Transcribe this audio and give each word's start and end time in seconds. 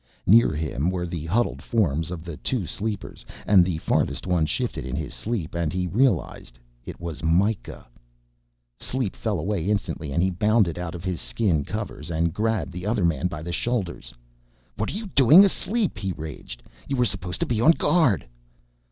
Near 0.25 0.53
him 0.55 0.89
were 0.89 1.05
the 1.05 1.27
huddled 1.27 1.61
forms 1.61 2.09
of 2.09 2.23
the 2.23 2.35
two 2.37 2.65
sleepers 2.65 3.23
and 3.45 3.63
the 3.63 3.77
farthest 3.77 4.25
one 4.25 4.47
shifted 4.47 4.83
in 4.83 4.95
his 4.95 5.13
sleep 5.13 5.53
and 5.53 5.71
he 5.71 5.85
realized 5.85 6.57
it 6.83 6.99
was 6.99 7.21
Mikah. 7.23 7.85
Sleep 8.79 9.15
fell 9.15 9.39
away 9.39 9.69
instantly 9.69 10.11
and 10.11 10.23
he 10.23 10.31
bounded 10.31 10.79
out 10.79 10.95
of 10.95 11.03
his 11.03 11.21
skin 11.21 11.63
covers 11.63 12.09
and 12.09 12.33
grabbed 12.33 12.71
the 12.71 12.87
other 12.87 13.05
man 13.05 13.27
by 13.27 13.43
the 13.43 13.51
shoulders. 13.51 14.11
"What 14.75 14.89
are 14.89 14.93
you 14.95 15.05
doing 15.05 15.45
asleep?" 15.45 15.99
he 15.99 16.13
raged. 16.13 16.63
"You 16.87 16.95
were 16.95 17.05
supposed 17.05 17.39
to 17.41 17.45
be 17.45 17.61
on 17.61 17.69
guard." 17.73 18.25